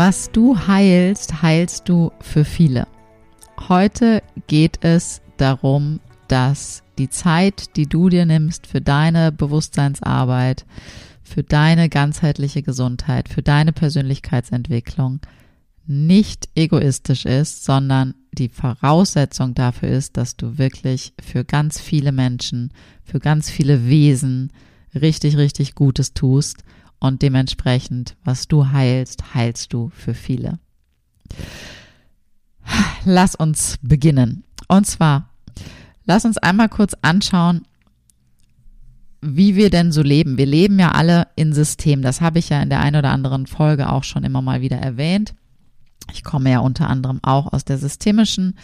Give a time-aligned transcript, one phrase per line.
[0.00, 2.86] Was du heilst, heilst du für viele.
[3.68, 5.98] Heute geht es darum,
[6.28, 10.66] dass die Zeit, die du dir nimmst für deine Bewusstseinsarbeit,
[11.24, 15.18] für deine ganzheitliche Gesundheit, für deine Persönlichkeitsentwicklung
[15.84, 22.72] nicht egoistisch ist, sondern die Voraussetzung dafür ist, dass du wirklich für ganz viele Menschen,
[23.02, 24.52] für ganz viele Wesen
[24.94, 26.62] richtig, richtig Gutes tust
[27.00, 30.58] und dementsprechend, was du heilst, heilst du für viele.
[33.04, 34.44] Lass uns beginnen.
[34.66, 35.30] Und zwar,
[36.04, 37.62] lass uns einmal kurz anschauen,
[39.20, 40.38] wie wir denn so leben.
[40.38, 42.02] Wir leben ja alle in Systemen.
[42.02, 44.78] Das habe ich ja in der einen oder anderen Folge auch schon immer mal wieder
[44.78, 45.34] erwähnt.
[46.12, 48.56] Ich komme ja unter anderem auch aus der systemischen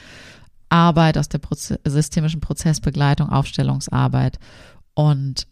[0.69, 4.39] Arbeit, aus der Proze systemischen Prozessbegleitung, Aufstellungsarbeit.
[4.95, 5.47] Und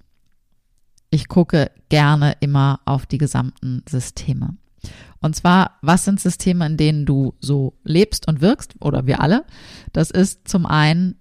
[1.13, 4.57] ich gucke gerne immer auf die gesamten Systeme.
[5.21, 9.45] Und zwar, was sind Systeme, in denen du so lebst und wirkst, oder wir alle?
[9.93, 11.21] Das ist zum einen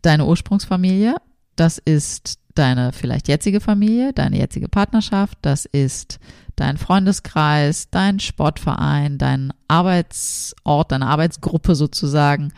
[0.00, 1.16] deine Ursprungsfamilie,
[1.56, 6.20] das ist deine vielleicht jetzige Familie, deine jetzige Partnerschaft, das ist
[6.54, 12.52] dein Freundeskreis, dein Sportverein, dein Arbeitsort, deine Arbeitsgruppe sozusagen,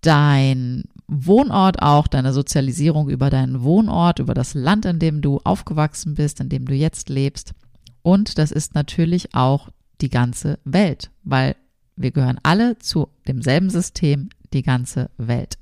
[0.00, 6.14] dein Wohnort auch, deine Sozialisierung über deinen Wohnort, über das Land, in dem du aufgewachsen
[6.14, 7.54] bist, in dem du jetzt lebst.
[8.02, 9.70] Und das ist natürlich auch
[10.02, 11.56] die ganze Welt, weil
[11.96, 15.58] wir gehören alle zu demselben System, die ganze Welt.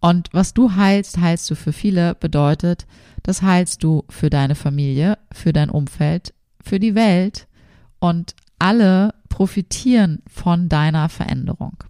[0.00, 2.86] Und was du heilst, heilst du für viele, bedeutet,
[3.22, 7.46] das heilst du für deine Familie, für dein Umfeld, für die Welt
[8.00, 11.84] und alle profitieren von deiner Veränderung.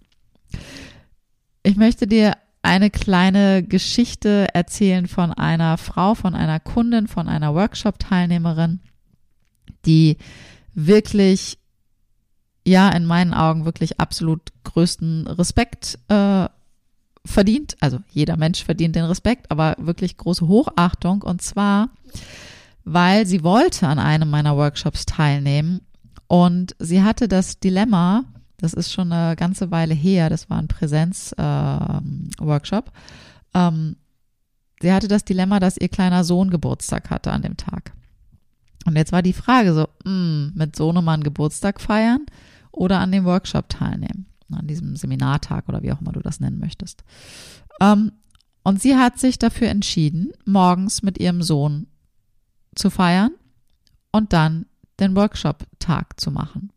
[1.62, 2.34] Ich möchte dir
[2.74, 8.80] eine kleine Geschichte erzählen von einer Frau, von einer Kundin, von einer Workshop-Teilnehmerin,
[9.86, 10.16] die
[10.74, 11.58] wirklich,
[12.66, 16.48] ja, in meinen Augen wirklich absolut größten Respekt äh,
[17.24, 17.76] verdient.
[17.78, 21.22] Also jeder Mensch verdient den Respekt, aber wirklich große Hochachtung.
[21.22, 21.90] Und zwar,
[22.84, 25.80] weil sie wollte an einem meiner Workshops teilnehmen
[26.26, 28.24] und sie hatte das Dilemma,
[28.58, 30.28] das ist schon eine ganze Weile her.
[30.30, 32.92] Das war ein Präsenz-Workshop.
[33.54, 33.96] Äh, ähm,
[34.80, 37.92] sie hatte das Dilemma, dass ihr kleiner Sohn Geburtstag hatte an dem Tag.
[38.84, 42.26] Und jetzt war die Frage so, mh, hm, mit Sohnemann Geburtstag feiern
[42.70, 46.58] oder an dem Workshop teilnehmen, an diesem Seminartag oder wie auch immer du das nennen
[46.58, 47.04] möchtest.
[47.80, 48.12] Ähm,
[48.62, 51.86] und sie hat sich dafür entschieden, morgens mit ihrem Sohn
[52.74, 53.32] zu feiern
[54.10, 54.66] und dann
[55.00, 56.70] den Workshop-Tag zu machen.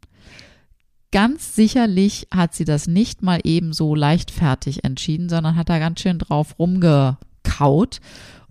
[1.12, 6.02] Ganz sicherlich hat sie das nicht mal eben so leichtfertig entschieden, sondern hat da ganz
[6.02, 8.00] schön drauf rumgekaut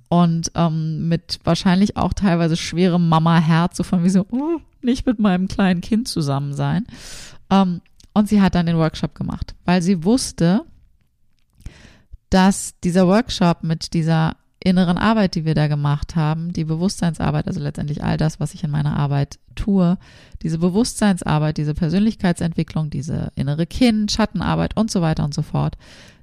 [0.08, 5.18] und ähm, mit wahrscheinlich auch teilweise schwerem Mama-Herz, so von wie so, oh, nicht mit
[5.18, 6.86] meinem kleinen Kind zusammen sein.
[7.50, 7.82] Ähm,
[8.14, 10.64] und sie hat dann den Workshop gemacht, weil sie wusste,
[12.30, 17.60] dass dieser Workshop mit dieser inneren Arbeit, die wir da gemacht haben, die Bewusstseinsarbeit, also
[17.60, 19.96] letztendlich all das, was ich in meiner Arbeit tue,
[20.42, 25.76] diese Bewusstseinsarbeit, diese Persönlichkeitsentwicklung, diese innere Kind, Schattenarbeit und so weiter und so fort,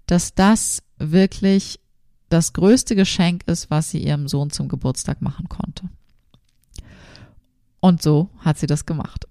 [0.08, 1.80] dass das wirklich
[2.28, 5.88] das größte Geschenk ist, was sie ihrem Sohn zum Geburtstag machen konnte.
[7.80, 9.26] Und so hat sie das gemacht.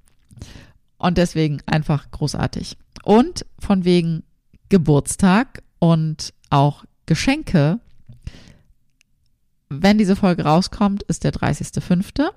[0.96, 2.78] Und deswegen einfach großartig.
[3.02, 4.22] Und von wegen
[4.70, 7.80] Geburtstag und auch Geschenke
[9.80, 12.30] wenn diese Folge rauskommt, ist der 30.05.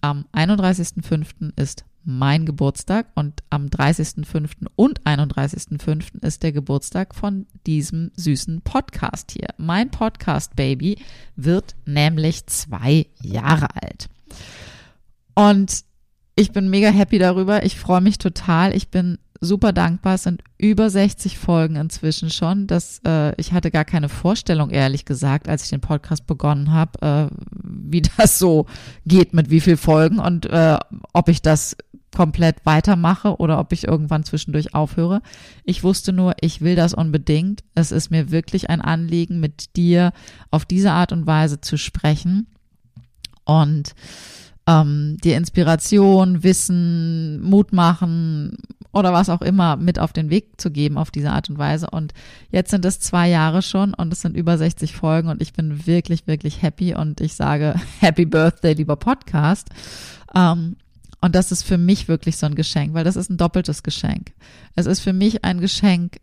[0.00, 1.52] Am 31.05.
[1.56, 4.66] ist mein Geburtstag und am 30.05.
[4.76, 6.24] und 31.05.
[6.24, 9.48] ist der Geburtstag von diesem süßen Podcast hier.
[9.58, 10.98] Mein Podcast Baby
[11.36, 14.08] wird nämlich zwei Jahre alt.
[15.34, 15.84] Und
[16.34, 17.64] ich bin mega happy darüber.
[17.64, 18.74] Ich freue mich total.
[18.74, 20.14] Ich bin super dankbar.
[20.14, 22.66] Es sind über 60 Folgen inzwischen schon.
[22.66, 27.30] Das, äh, ich hatte gar keine Vorstellung, ehrlich gesagt, als ich den Podcast begonnen habe,
[27.30, 28.66] äh, wie das so
[29.06, 30.78] geht mit wie viel Folgen und äh,
[31.12, 31.76] ob ich das
[32.14, 35.20] komplett weitermache oder ob ich irgendwann zwischendurch aufhöre.
[35.64, 37.62] Ich wusste nur, ich will das unbedingt.
[37.74, 40.12] Es ist mir wirklich ein Anliegen, mit dir
[40.50, 42.46] auf diese Art und Weise zu sprechen
[43.44, 43.94] und
[44.68, 48.58] ähm, dir Inspiration, Wissen, Mut machen
[48.92, 51.88] oder was auch immer mit auf den Weg zu geben auf diese Art und Weise.
[51.90, 52.12] Und
[52.50, 55.86] jetzt sind es zwei Jahre schon und es sind über 60 Folgen und ich bin
[55.86, 59.68] wirklich, wirklich happy und ich sage Happy Birthday, lieber Podcast.
[60.34, 60.76] Ähm,
[61.20, 64.32] und das ist für mich wirklich so ein Geschenk, weil das ist ein doppeltes Geschenk.
[64.76, 66.18] Es ist für mich ein Geschenk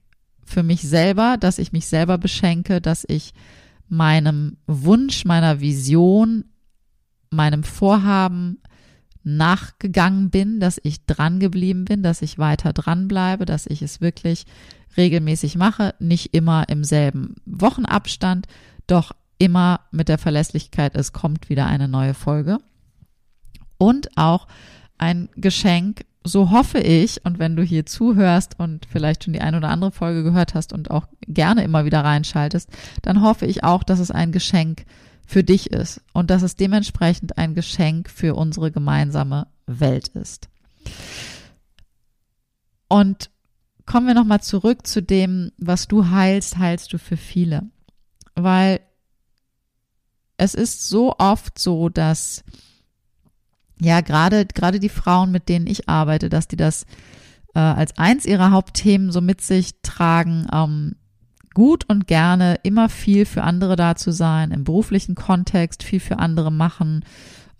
[0.46, 3.34] für mich selber, dass ich mich selber beschenke, dass ich
[3.90, 6.46] meinem Wunsch, meiner Vision,
[7.30, 8.60] meinem Vorhaben
[9.24, 14.00] nachgegangen bin, dass ich dran geblieben bin, dass ich weiter dran bleibe, dass ich es
[14.00, 14.45] wirklich
[14.98, 18.48] regelmäßig mache, nicht immer im selben Wochenabstand,
[18.88, 22.60] doch immer mit der Verlässlichkeit, es kommt wieder eine neue Folge.
[23.77, 24.48] Und auch
[24.98, 29.56] ein Geschenk, so hoffe ich, und wenn du hier zuhörst und vielleicht schon die ein
[29.56, 32.69] oder andere Folge gehört hast und auch gerne immer wieder reinschaltest,
[33.01, 34.86] dann hoffe ich auch, dass es ein Geschenk
[35.25, 40.50] für dich ist und dass es dementsprechend ein Geschenk für unsere gemeinsame Welt ist.
[42.88, 43.30] Und
[43.86, 47.63] kommen wir nochmal zurück zu dem, was du heilst, heilst du für viele.
[48.36, 48.81] Weil
[50.38, 52.44] es ist so oft so, dass
[53.80, 56.86] ja, gerade, gerade die Frauen, mit denen ich arbeite, dass die das
[57.54, 60.95] äh, als eins ihrer Hauptthemen so mit sich tragen, ähm,
[61.56, 66.19] gut und gerne immer viel für andere da zu sein, im beruflichen Kontext viel für
[66.19, 67.04] andere machen,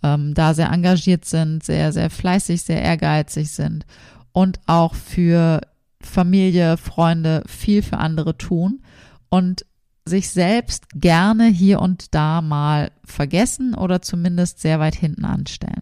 [0.04, 3.84] ähm, da sehr engagiert sind, sehr, sehr fleißig, sehr ehrgeizig sind
[4.32, 5.62] und auch für
[6.00, 8.82] Familie, Freunde viel für andere tun
[9.28, 9.66] und
[10.04, 15.80] sich selbst gerne hier und da mal vergessen oder zumindest sehr weit hinten anstellen.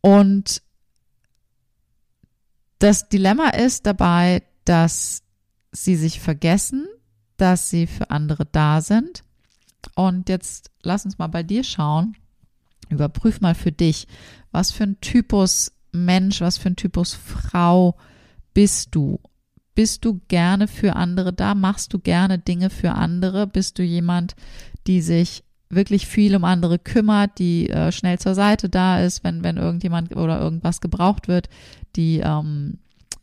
[0.00, 0.62] Und
[2.78, 5.22] das Dilemma ist dabei, dass
[5.84, 6.86] sie sich vergessen,
[7.36, 9.22] dass sie für andere da sind.
[9.94, 12.16] Und jetzt lass uns mal bei dir schauen.
[12.88, 14.08] Überprüf mal für dich,
[14.50, 17.96] was für ein Typus Mensch, was für ein Typus Frau
[18.54, 19.20] bist du?
[19.74, 21.54] Bist du gerne für andere da?
[21.54, 23.46] Machst du gerne Dinge für andere?
[23.46, 24.34] Bist du jemand,
[24.86, 29.44] die sich wirklich viel um andere kümmert, die äh, schnell zur Seite da ist, wenn,
[29.44, 31.48] wenn irgendjemand oder irgendwas gebraucht wird,
[31.94, 32.78] die, ähm,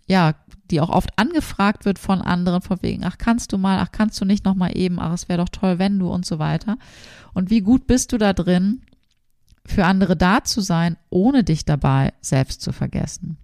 [0.07, 0.35] ja,
[0.71, 4.19] die auch oft angefragt wird von anderen, von wegen, ach, kannst du mal, ach, kannst
[4.19, 6.77] du nicht nochmal eben, ach, es wäre doch toll, wenn du und so weiter.
[7.33, 8.81] Und wie gut bist du da drin,
[9.65, 13.37] für andere da zu sein, ohne dich dabei selbst zu vergessen?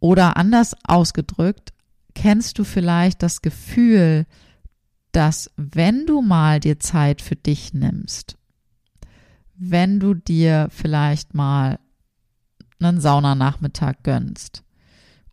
[0.00, 1.72] Oder anders ausgedrückt,
[2.14, 4.26] kennst du vielleicht das Gefühl,
[5.12, 8.36] dass wenn du mal dir Zeit für dich nimmst,
[9.56, 11.78] wenn du dir vielleicht mal
[12.80, 14.62] einen Saunanachmittag gönnst.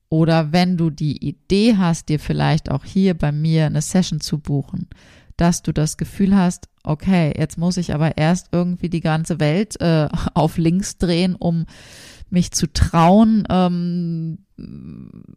[0.09, 4.39] Oder wenn du die Idee hast, dir vielleicht auch hier bei mir eine Session zu
[4.39, 4.89] buchen,
[5.38, 9.79] dass du das Gefühl hast, okay, jetzt muss ich aber erst irgendwie die ganze Welt
[9.79, 11.65] äh, auf links drehen, um
[12.31, 14.39] mich zu trauen, ähm,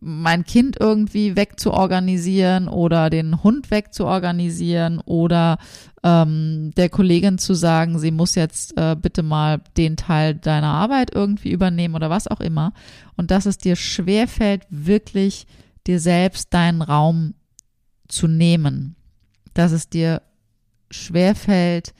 [0.01, 5.59] mein Kind irgendwie wegzuorganisieren oder den Hund wegzuorganisieren oder
[6.03, 11.15] ähm, der Kollegin zu sagen, sie muss jetzt äh, bitte mal den Teil deiner Arbeit
[11.15, 12.73] irgendwie übernehmen oder was auch immer.
[13.17, 15.47] Und dass es dir schwerfällt, wirklich
[15.87, 17.35] dir selbst deinen Raum
[18.09, 18.97] zu nehmen.
[19.55, 20.23] Dass es dir
[20.91, 21.95] schwerfällt,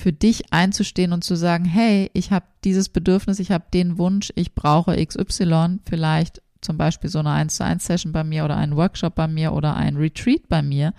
[0.00, 4.32] für dich einzustehen und zu sagen, hey, ich habe dieses Bedürfnis, ich habe den Wunsch,
[4.34, 8.56] ich brauche XY, vielleicht zum Beispiel so eine 1 zu 1 Session bei mir oder
[8.56, 10.92] einen Workshop bei mir oder ein Retreat bei mir.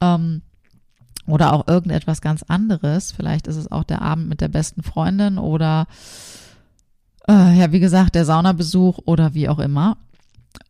[0.00, 0.42] Ähm,
[1.26, 3.12] oder auch irgendetwas ganz anderes.
[3.12, 5.86] Vielleicht ist es auch der Abend mit der besten Freundin oder
[7.28, 9.98] äh, ja, wie gesagt, der Saunabesuch oder wie auch immer.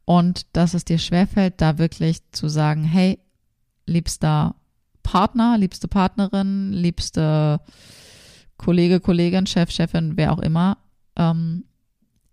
[0.04, 3.18] Und dass es dir schwerfällt, da wirklich zu sagen, hey,
[3.86, 4.54] liebster
[5.06, 7.60] Partner, liebste Partnerin, liebste
[8.56, 10.78] Kollege, Kollegin, Chef, Chefin, wer auch immer,
[11.14, 11.64] ähm,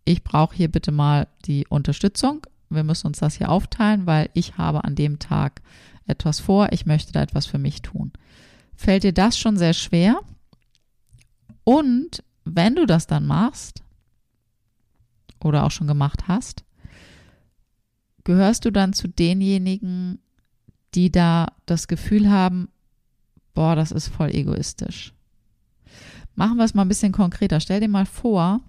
[0.06, 2.46] ich brauche hier bitte mal die Unterstützung.
[2.70, 5.62] Wir müssen uns das hier aufteilen, weil ich habe an dem Tag
[6.08, 6.70] etwas vor.
[6.72, 8.12] Ich möchte da etwas für mich tun.
[8.76, 10.20] Fällt dir das schon sehr schwer?
[11.64, 13.84] Und wenn du das dann machst
[15.42, 16.66] oder auch schon gemacht hast,
[18.24, 20.20] gehörst du dann zu denjenigen,
[20.96, 22.70] die da das Gefühl haben,
[23.54, 25.14] boah, das ist voll egoistisch.
[26.36, 27.60] Machen wir es mal ein bisschen konkreter.
[27.60, 28.62] Stell dir mal vor,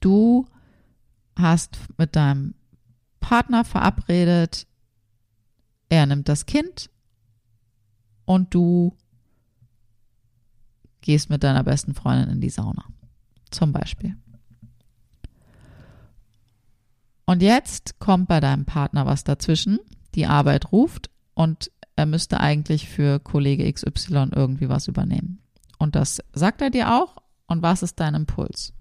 [0.00, 0.46] du
[1.36, 2.54] hast mit deinem
[3.20, 4.66] Partner verabredet,
[5.88, 6.90] er nimmt das Kind
[8.24, 8.96] und du
[11.00, 12.84] gehst mit deiner besten Freundin in die Sauna.
[13.50, 14.16] Zum Beispiel.
[17.24, 19.78] Und jetzt kommt bei deinem Partner was dazwischen.
[20.14, 25.40] Die Arbeit ruft und er müsste eigentlich für Kollege XY irgendwie was übernehmen.
[25.78, 27.16] Und das sagt er dir auch.
[27.46, 28.72] Und was ist dein Impuls?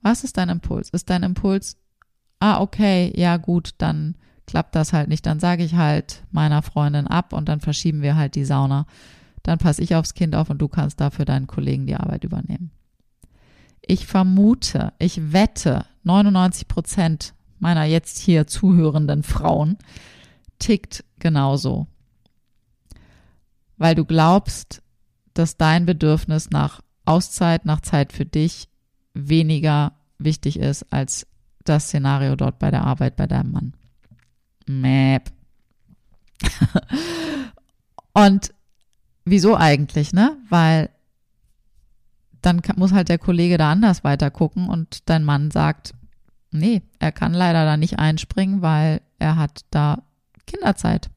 [0.00, 0.90] Was ist dein Impuls?
[0.90, 1.76] Ist dein Impuls,
[2.40, 5.26] ah, okay, ja gut, dann klappt das halt nicht.
[5.26, 8.86] Dann sage ich halt meiner Freundin ab und dann verschieben wir halt die Sauna.
[9.42, 12.70] Dann passe ich aufs Kind auf und du kannst dafür deinen Kollegen die Arbeit übernehmen.
[13.82, 19.78] Ich vermute, ich wette, 99 Prozent meiner jetzt hier zuhörenden Frauen
[20.58, 21.86] tickt genauso.
[23.76, 24.82] Weil du glaubst,
[25.34, 28.68] dass dein Bedürfnis nach Auszeit, nach Zeit für dich
[29.14, 31.26] weniger wichtig ist als
[31.64, 33.74] das Szenario dort bei der Arbeit bei deinem Mann.
[34.66, 35.30] Mäp.
[38.12, 38.52] Und
[39.24, 40.36] wieso eigentlich, ne?
[40.48, 40.90] Weil
[42.42, 45.92] dann muss halt der Kollege da anders weiter gucken und dein Mann sagt,
[46.50, 50.02] nee, er kann leider da nicht einspringen, weil er hat da
[50.46, 51.10] Kinderzeit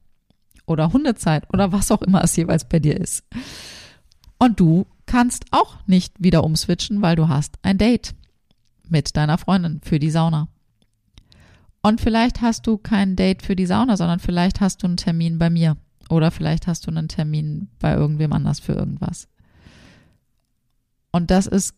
[0.66, 3.24] oder Hundezeit oder was auch immer es jeweils bei dir ist.
[4.38, 8.14] Und du kannst auch nicht wieder umswitchen, weil du hast ein Date
[8.88, 10.48] mit deiner Freundin für die Sauna.
[11.82, 15.38] Und vielleicht hast du kein Date für die Sauna, sondern vielleicht hast du einen Termin
[15.38, 15.76] bei mir
[16.08, 19.28] oder vielleicht hast du einen Termin bei irgendwem anders für irgendwas.
[21.10, 21.74] Und das ist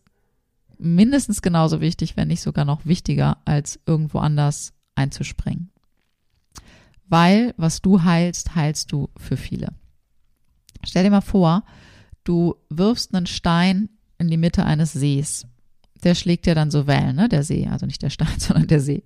[0.79, 5.69] mindestens genauso wichtig, wenn nicht sogar noch wichtiger, als irgendwo anders einzuspringen.
[7.07, 9.73] Weil was du heilst, heilst du für viele.
[10.83, 11.63] Stell dir mal vor,
[12.23, 15.45] du wirfst einen Stein in die Mitte eines Sees.
[16.03, 17.29] Der schlägt ja dann so Wellen, ne?
[17.29, 19.03] Der See, also nicht der Stein, sondern der See.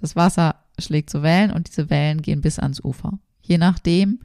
[0.00, 3.18] Das Wasser schlägt so Wellen und diese Wellen gehen bis ans Ufer.
[3.42, 4.20] Je nachdem,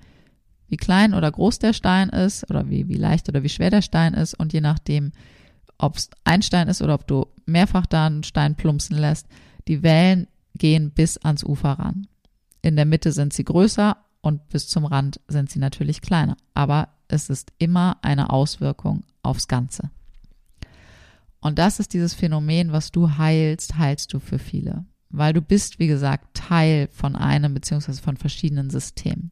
[0.68, 3.82] wie klein oder groß der Stein ist oder wie, wie leicht oder wie schwer der
[3.82, 5.12] Stein ist und je nachdem,
[5.78, 9.28] ob es ein Stein ist oder ob du mehrfach da einen Stein plumpsen lässt,
[9.68, 12.08] die Wellen gehen bis ans Ufer ran.
[12.62, 16.36] In der Mitte sind sie größer und bis zum Rand sind sie natürlich kleiner.
[16.54, 19.90] Aber es ist immer eine Auswirkung aufs Ganze.
[21.40, 24.86] Und das ist dieses Phänomen, was du heilst, heilst du für viele.
[25.10, 29.32] Weil du bist, wie gesagt, Teil von einem beziehungsweise von verschiedenen Systemen.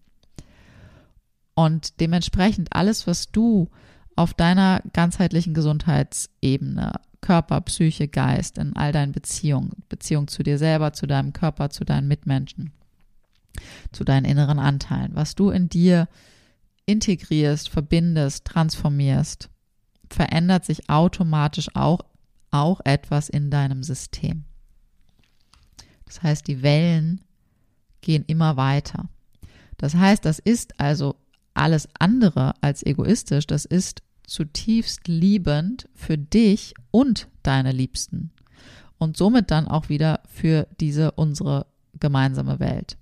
[1.55, 3.69] Und dementsprechend alles, was du
[4.15, 10.93] auf deiner ganzheitlichen Gesundheitsebene, Körper, Psyche, Geist, in all deinen Beziehungen, Beziehung zu dir selber,
[10.93, 12.71] zu deinem Körper, zu deinen Mitmenschen,
[13.91, 16.07] zu deinen inneren Anteilen, was du in dir
[16.85, 19.49] integrierst, verbindest, transformierst,
[20.09, 22.01] verändert sich automatisch auch,
[22.51, 24.45] auch etwas in deinem System.
[26.05, 27.21] Das heißt, die Wellen
[28.01, 29.09] gehen immer weiter.
[29.77, 31.15] Das heißt, das ist also
[31.53, 38.31] alles andere als egoistisch, das ist zutiefst liebend für dich und deine Liebsten
[38.97, 41.67] und somit dann auch wieder für diese unsere
[41.99, 42.97] gemeinsame Welt.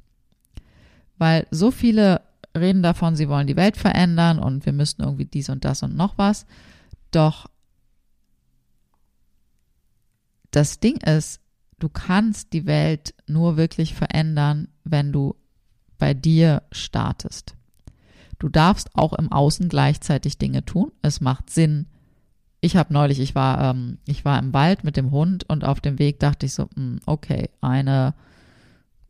[1.17, 2.21] Weil so viele
[2.57, 5.95] reden davon, sie wollen die Welt verändern und wir müssten irgendwie dies und das und
[5.95, 6.45] noch was.
[7.11, 7.47] Doch
[10.51, 11.41] das Ding ist,
[11.79, 15.35] du kannst die Welt nur wirklich verändern, wenn du
[15.97, 17.55] bei dir startest.
[18.43, 20.91] Du darfst auch im Außen gleichzeitig Dinge tun.
[21.01, 21.85] Es macht Sinn.
[22.59, 25.79] Ich habe neulich, ich war, ähm, ich war im Wald mit dem Hund und auf
[25.79, 28.13] dem Weg dachte ich so, mh, hm, okay, eine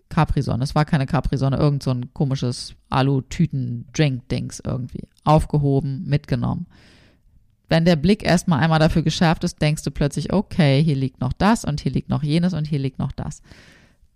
[0.09, 0.63] Capri-Sonne.
[0.63, 5.07] Es war keine Capri-Sonne, irgend so ein komisches Alu-Tüten-Drink-Dings irgendwie.
[5.23, 6.67] Aufgehoben, mitgenommen.
[7.69, 11.33] Wenn der Blick erstmal einmal dafür geschärft ist, denkst du plötzlich, okay, hier liegt noch
[11.33, 13.41] das und hier liegt noch jenes und hier liegt noch das.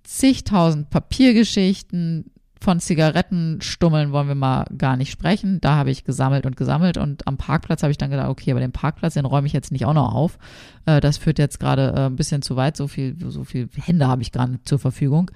[0.03, 2.29] Zigtausend Papiergeschichten,
[2.59, 5.59] von Zigarettenstummeln wollen wir mal gar nicht sprechen.
[5.61, 8.59] Da habe ich gesammelt und gesammelt und am Parkplatz habe ich dann gedacht, okay, aber
[8.59, 10.37] den Parkplatz, den räume ich jetzt nicht auch noch auf.
[10.85, 12.77] Äh, das führt jetzt gerade äh, ein bisschen zu weit.
[12.77, 15.31] So viel, so viel Hände habe ich gerade zur Verfügung.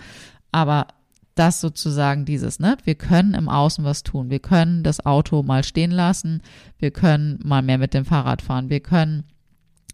[0.51, 0.87] Aber
[1.35, 2.77] das sozusagen dieses, ne?
[2.83, 4.29] Wir können im Außen was tun.
[4.29, 6.41] Wir können das Auto mal stehen lassen.
[6.77, 8.69] Wir können mal mehr mit dem Fahrrad fahren.
[8.69, 9.23] Wir können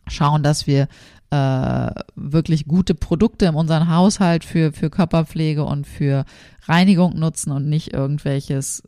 [0.08, 0.88] schauen, dass wir
[1.30, 6.26] äh, wirklich gute Produkte in unserem Haushalt für, für Körperpflege und für
[6.64, 8.84] Reinigung nutzen und nicht irgendwelches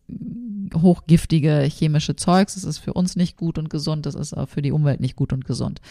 [0.73, 2.53] hochgiftige chemische Zeugs.
[2.53, 5.15] Das ist für uns nicht gut und gesund, das ist auch für die Umwelt nicht
[5.15, 5.81] gut und gesund.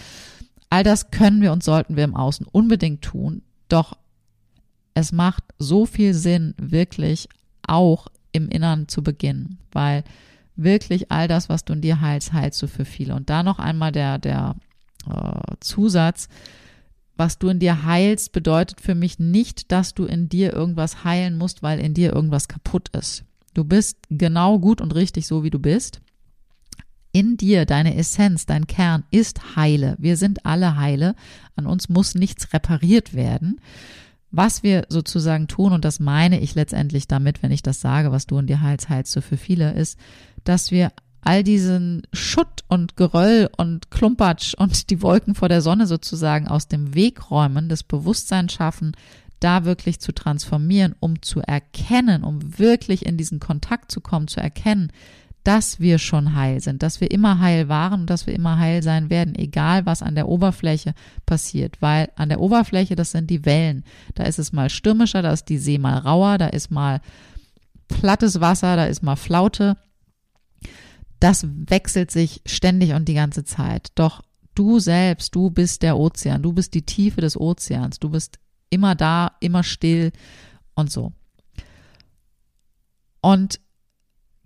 [0.71, 3.97] All das können wir und sollten wir im Außen unbedingt tun, doch
[4.95, 7.29] es macht so viel Sinn, wirklich
[7.67, 10.03] auch im Innern zu beginnen, weil
[10.57, 13.15] wirklich all das, was du in dir heilst, heilst du für viele.
[13.15, 14.57] Und da noch einmal der, der
[15.09, 16.29] äh, Zusatz,
[17.17, 21.37] was du in dir heilst, bedeutet für mich nicht, dass du in dir irgendwas heilen
[21.37, 23.25] musst, weil in dir irgendwas kaputt ist.
[23.55, 26.01] Du bist genau gut und richtig so, wie du bist.
[27.11, 29.97] In dir, deine Essenz, dein Kern ist heile.
[29.99, 31.17] Wir sind alle heile.
[31.57, 33.61] An uns muss nichts repariert werden.
[34.31, 38.27] Was wir sozusagen tun, und das meine ich letztendlich damit, wenn ich das sage, was
[38.27, 39.99] du in dir heilst, heilst du für viele, ist,
[40.45, 45.87] dass wir all diesen Schutt und Geröll und Klumpatsch und die Wolken vor der Sonne
[45.87, 48.93] sozusagen aus dem Weg räumen, das Bewusstsein schaffen,
[49.41, 54.41] da wirklich zu transformieren, um zu erkennen, um wirklich in diesen Kontakt zu kommen, zu
[54.41, 54.91] erkennen,
[55.45, 58.83] dass wir schon heil sind, dass wir immer heil waren und dass wir immer heil
[58.83, 60.95] sein werden, egal was an der Oberfläche
[61.25, 63.85] passiert, weil an der Oberfläche, das sind die Wellen.
[64.15, 67.01] Da ist es mal stürmischer, da ist die See mal rauer, da ist mal
[67.89, 69.77] plattes Wasser, da ist mal Flaute
[71.21, 73.89] das wechselt sich ständig und die ganze Zeit.
[73.95, 74.23] Doch
[74.55, 78.39] du selbst, du bist der Ozean, du bist die Tiefe des Ozeans, du bist
[78.71, 80.13] immer da, immer still
[80.75, 81.13] und so.
[83.21, 83.61] Und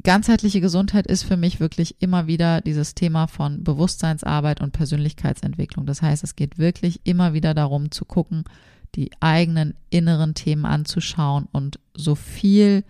[0.03, 5.87] ganzheitliche Gesundheit ist für mich wirklich immer wieder dieses Thema von Bewusstseinsarbeit und Persönlichkeitsentwicklung.
[5.87, 8.45] Das heißt, es geht wirklich immer wieder darum zu gucken,
[8.95, 12.85] die eigenen inneren Themen anzuschauen und so viel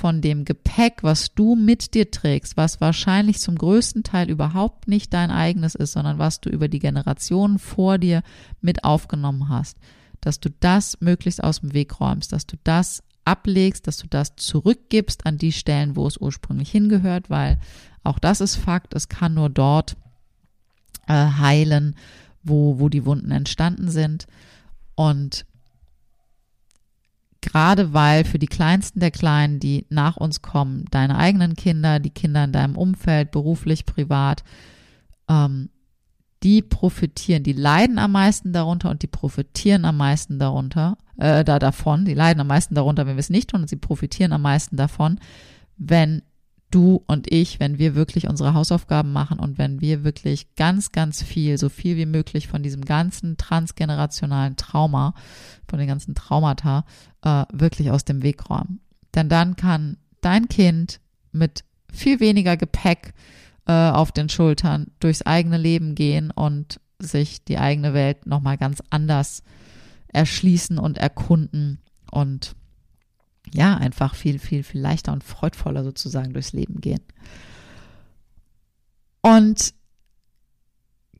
[0.00, 5.12] von dem Gepäck, was du mit dir trägst, was wahrscheinlich zum größten Teil überhaupt nicht
[5.12, 8.22] dein eigenes ist, sondern was du über die Generationen vor dir
[8.62, 9.76] mit aufgenommen hast,
[10.22, 14.36] dass du das möglichst aus dem Weg räumst, dass du das ablegst, dass du das
[14.36, 17.60] zurückgibst an die Stellen, wo es ursprünglich hingehört, weil
[18.02, 19.98] auch das ist Fakt, es kann nur dort
[21.08, 21.94] äh, heilen,
[22.42, 24.26] wo, wo die Wunden entstanden sind.
[24.94, 25.44] Und
[27.50, 32.10] gerade weil für die Kleinsten der Kleinen, die nach uns kommen, deine eigenen Kinder, die
[32.10, 34.44] Kinder in deinem Umfeld, beruflich, privat,
[35.28, 35.70] ähm,
[36.44, 41.58] die profitieren, die leiden am meisten darunter und die profitieren am meisten darunter, äh, da
[41.58, 44.42] davon, die leiden am meisten darunter, wenn wir es nicht tun und sie profitieren am
[44.42, 45.18] meisten davon,
[45.76, 46.22] wenn
[46.70, 51.22] du und ich, wenn wir wirklich unsere Hausaufgaben machen und wenn wir wirklich ganz, ganz
[51.22, 55.14] viel, so viel wie möglich von diesem ganzen transgenerationalen Trauma,
[55.68, 56.84] von den ganzen Traumata,
[57.22, 58.80] äh, wirklich aus dem Weg räumen.
[59.14, 61.00] Denn dann kann dein Kind
[61.32, 63.14] mit viel weniger Gepäck
[63.66, 68.82] äh, auf den Schultern durchs eigene Leben gehen und sich die eigene Welt nochmal ganz
[68.90, 69.42] anders
[70.08, 71.80] erschließen und erkunden
[72.10, 72.54] und
[73.52, 77.02] ja, einfach viel, viel, viel leichter und freudvoller sozusagen durchs Leben gehen.
[79.22, 79.74] Und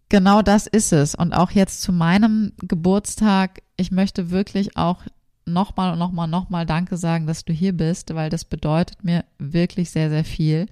[0.08, 1.14] genau das ist es.
[1.14, 5.04] Und auch jetzt zu meinem Geburtstag, ich möchte wirklich auch
[5.44, 9.90] nochmal und nochmal, nochmal Danke sagen, dass du hier bist, weil das bedeutet mir wirklich
[9.90, 10.66] sehr, sehr viel.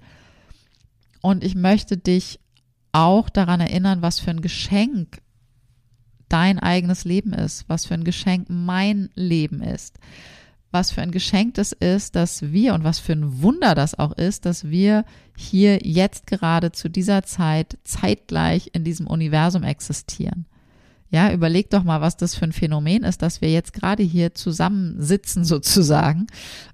[1.21, 2.39] Und ich möchte dich
[2.91, 5.21] auch daran erinnern, was für ein Geschenk
[6.29, 9.97] dein eigenes Leben ist, was für ein Geschenk mein Leben ist
[10.71, 14.11] was für ein Geschenk das ist, dass wir und was für ein Wunder das auch
[14.11, 15.03] ist, dass wir
[15.35, 20.45] hier jetzt gerade zu dieser Zeit zeitgleich in diesem Universum existieren.
[21.11, 24.35] Ja, überleg doch mal, was das für ein Phänomen ist, dass wir jetzt gerade hier
[24.35, 26.27] zusammensitzen sozusagen,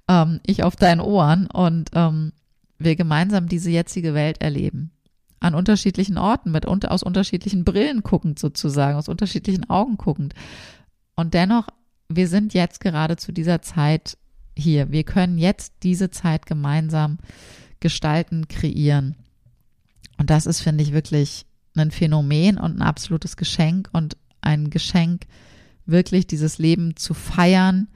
[0.10, 2.34] ähm, ich auf deinen Ohren und ähm,
[2.78, 4.92] wir gemeinsam diese jetzige Welt erleben.
[5.40, 10.34] An unterschiedlichen Orten, mit aus unterschiedlichen Brillen guckend sozusagen, aus unterschiedlichen Augen guckend.
[11.16, 11.68] Und dennoch
[12.10, 14.18] wir sind jetzt gerade zu dieser Zeit
[14.58, 14.92] hier.
[14.92, 17.18] Wir können jetzt diese Zeit gemeinsam
[17.80, 19.16] gestalten, kreieren.
[20.18, 25.26] Und das ist, finde ich, wirklich ein Phänomen und ein absolutes Geschenk und ein Geschenk,
[25.86, 27.90] wirklich dieses Leben zu feiern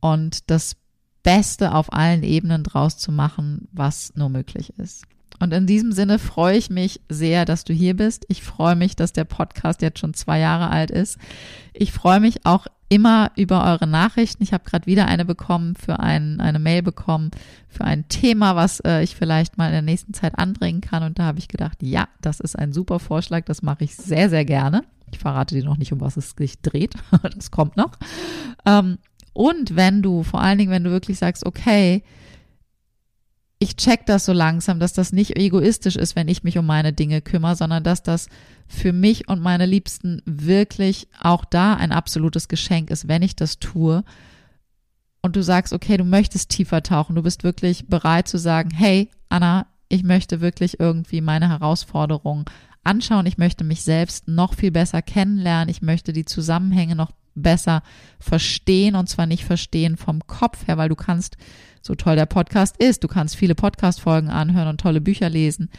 [0.00, 0.76] und das
[1.22, 5.04] Beste auf allen Ebenen draus zu machen, was nur möglich ist.
[5.40, 8.24] Und in diesem Sinne freue ich mich sehr, dass du hier bist.
[8.28, 11.18] Ich freue mich, dass der Podcast jetzt schon zwei Jahre alt ist.
[11.74, 14.42] Ich freue mich auch immer über eure Nachrichten.
[14.42, 17.30] Ich habe gerade wieder eine bekommen für ein, eine Mail bekommen
[17.68, 21.02] für ein Thema, was äh, ich vielleicht mal in der nächsten Zeit anbringen kann.
[21.02, 23.44] Und da habe ich gedacht, ja, das ist ein super Vorschlag.
[23.44, 24.82] Das mache ich sehr, sehr gerne.
[25.12, 26.94] Ich verrate dir noch nicht, um was es sich dreht.
[27.34, 27.92] das kommt noch.
[28.64, 28.98] Ähm,
[29.32, 32.02] und wenn du, vor allen Dingen, wenn du wirklich sagst, okay,
[33.58, 36.92] ich check das so langsam, dass das nicht egoistisch ist, wenn ich mich um meine
[36.92, 38.28] Dinge kümmere, sondern dass das
[38.68, 43.58] für mich und meine Liebsten wirklich auch da ein absolutes Geschenk ist, wenn ich das
[43.58, 44.04] tue.
[45.22, 49.10] Und du sagst, okay, du möchtest tiefer tauchen, du bist wirklich bereit zu sagen, hey,
[49.28, 52.44] Anna, ich möchte wirklich irgendwie meine Herausforderungen
[52.84, 57.82] anschauen, ich möchte mich selbst noch viel besser kennenlernen, ich möchte die Zusammenhänge noch besser
[58.18, 61.36] verstehen und zwar nicht verstehen vom Kopf her, weil du kannst
[61.82, 63.04] so toll der Podcast ist.
[63.04, 65.70] Du kannst viele Podcast-Folgen anhören und tolle Bücher lesen.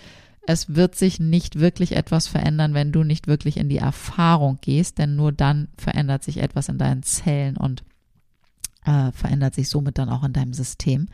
[0.50, 4.98] es wird sich nicht wirklich etwas verändern, wenn du nicht wirklich in die Erfahrung gehst,
[4.98, 7.84] denn nur dann verändert sich etwas in deinen Zellen und
[8.86, 11.10] äh, verändert sich somit dann auch in deinem System.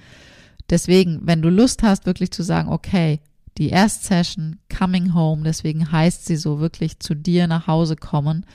[0.69, 3.21] Deswegen, wenn du Lust hast, wirklich zu sagen, okay,
[3.58, 8.45] die Erstsession, Coming Home, deswegen heißt sie so wirklich zu dir nach Hause kommen,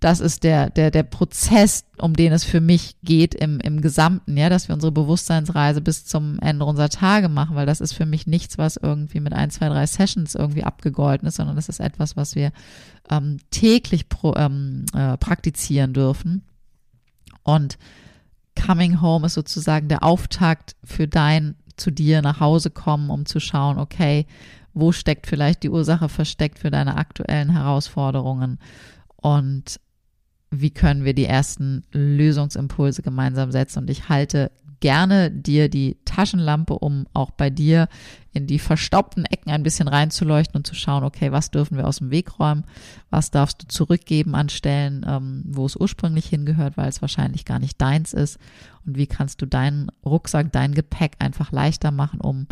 [0.00, 4.36] das ist der, der, der Prozess, um den es für mich geht im, im Gesamten,
[4.36, 8.04] ja, dass wir unsere Bewusstseinsreise bis zum Ende unserer Tage machen, weil das ist für
[8.04, 11.80] mich nichts, was irgendwie mit ein, zwei, drei Sessions irgendwie abgegolten ist, sondern das ist
[11.80, 12.52] etwas, was wir
[13.10, 16.42] ähm, täglich pro, ähm, äh, praktizieren dürfen.
[17.42, 17.78] Und
[18.54, 23.40] Coming Home ist sozusagen der Auftakt für dein zu dir nach Hause kommen, um zu
[23.40, 24.26] schauen, okay,
[24.74, 28.58] wo steckt vielleicht die Ursache versteckt für deine aktuellen Herausforderungen
[29.16, 29.80] und
[30.50, 33.80] wie können wir die ersten Lösungsimpulse gemeinsam setzen.
[33.80, 37.88] Und ich halte gerne dir die Taschenlampe, um auch bei dir
[38.32, 41.98] in die verstaubten Ecken ein bisschen reinzuleuchten und zu schauen, okay, was dürfen wir aus
[41.98, 42.64] dem Weg räumen,
[43.10, 47.58] was darfst du zurückgeben an Stellen, ähm, wo es ursprünglich hingehört, weil es wahrscheinlich gar
[47.58, 48.38] nicht deins ist
[48.84, 52.46] und wie kannst du deinen Rucksack, dein Gepäck einfach leichter machen, um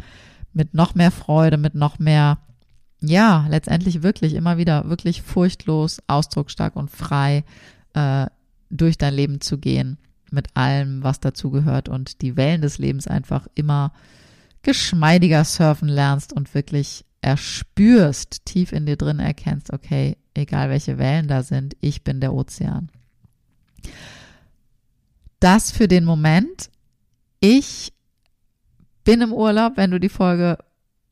[0.55, 2.39] mit noch mehr Freude, mit noch mehr,
[3.01, 7.45] ja, letztendlich wirklich immer wieder wirklich furchtlos, ausdrucksstark und frei
[7.95, 8.27] äh,
[8.71, 9.99] durch dein Leben zu gehen
[10.31, 13.93] mit allem, was dazugehört und die Wellen des Lebens einfach immer
[14.63, 21.29] geschmeidiger surfen lernst und wirklich erspürst, tief in dir drin erkennst, okay, egal welche Wellen
[21.29, 22.91] da sind, ich bin der Ozean.
[25.41, 26.71] Das für den Moment.
[27.41, 27.93] Ich
[29.05, 30.59] bin im Urlaub, wenn du die Folge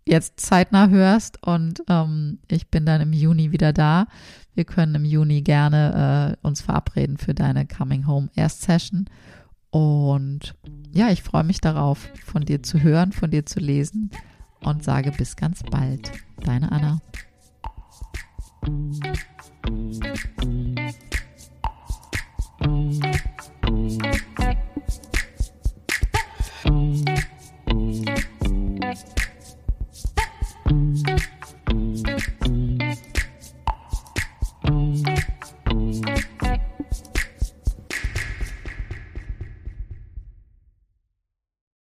[0.06, 4.06] jetzt zeitnah hörst und ähm, ich bin dann im Juni wieder da.
[4.54, 9.06] Wir können im Juni gerne äh, uns verabreden für deine Coming Home Erst Session.
[9.70, 10.54] Und
[10.92, 14.10] ja, ich freue mich darauf, von dir zu hören, von dir zu lesen
[14.60, 16.12] und sage bis ganz bald.
[16.44, 17.00] Deine Anna.